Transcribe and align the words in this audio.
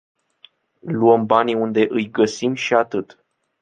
Luăm 0.79 1.25
banii 1.25 1.53
unde 1.55 1.85
îi 1.89 2.11
găsim 2.11 2.53
și 2.53 2.73
atât. 2.73 3.25